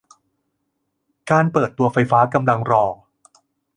[1.29, 2.85] การเปิดตัวไฟฟ้ากำลังรอ